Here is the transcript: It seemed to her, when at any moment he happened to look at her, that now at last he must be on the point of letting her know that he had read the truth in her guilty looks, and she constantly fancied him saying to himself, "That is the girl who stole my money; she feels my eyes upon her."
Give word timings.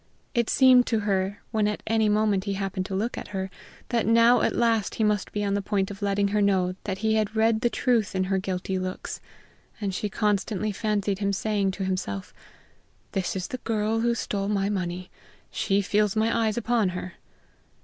It 0.33 0.49
seemed 0.49 0.87
to 0.87 1.01
her, 1.01 1.43
when 1.51 1.67
at 1.67 1.83
any 1.85 2.09
moment 2.09 2.45
he 2.45 2.53
happened 2.53 2.87
to 2.87 2.95
look 2.95 3.19
at 3.19 3.27
her, 3.27 3.51
that 3.89 4.07
now 4.07 4.41
at 4.41 4.55
last 4.55 4.95
he 4.95 5.03
must 5.03 5.31
be 5.31 5.43
on 5.43 5.53
the 5.53 5.61
point 5.61 5.91
of 5.91 6.01
letting 6.01 6.29
her 6.29 6.41
know 6.41 6.73
that 6.85 6.97
he 7.05 7.13
had 7.13 7.35
read 7.35 7.61
the 7.61 7.69
truth 7.69 8.15
in 8.15 8.23
her 8.23 8.39
guilty 8.39 8.79
looks, 8.79 9.21
and 9.79 9.93
she 9.93 10.09
constantly 10.09 10.71
fancied 10.71 11.19
him 11.19 11.31
saying 11.31 11.69
to 11.73 11.83
himself, 11.85 12.33
"That 13.11 13.35
is 13.35 13.45
the 13.47 13.59
girl 13.59 13.99
who 13.99 14.15
stole 14.15 14.47
my 14.47 14.69
money; 14.69 15.11
she 15.51 15.83
feels 15.83 16.15
my 16.15 16.35
eyes 16.47 16.57
upon 16.57 16.89
her." 16.97 17.13